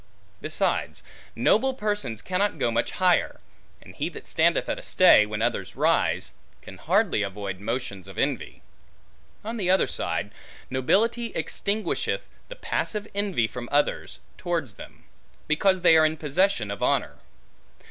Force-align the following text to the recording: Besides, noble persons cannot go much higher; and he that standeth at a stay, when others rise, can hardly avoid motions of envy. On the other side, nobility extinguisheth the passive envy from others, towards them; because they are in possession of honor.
Besides, 0.41 1.03
noble 1.35 1.75
persons 1.75 2.23
cannot 2.23 2.57
go 2.57 2.71
much 2.71 2.93
higher; 2.93 3.39
and 3.81 3.93
he 3.93 4.09
that 4.09 4.25
standeth 4.25 4.67
at 4.67 4.79
a 4.79 4.81
stay, 4.81 5.27
when 5.27 5.43
others 5.43 5.75
rise, 5.75 6.31
can 6.63 6.79
hardly 6.79 7.21
avoid 7.21 7.59
motions 7.59 8.07
of 8.07 8.17
envy. 8.17 8.63
On 9.43 9.57
the 9.57 9.69
other 9.69 9.85
side, 9.85 10.31
nobility 10.71 11.27
extinguisheth 11.35 12.21
the 12.49 12.55
passive 12.55 13.07
envy 13.13 13.45
from 13.47 13.69
others, 13.71 14.21
towards 14.39 14.73
them; 14.73 15.03
because 15.47 15.81
they 15.83 15.95
are 15.95 16.05
in 16.07 16.17
possession 16.17 16.71
of 16.71 16.81
honor. 16.81 17.19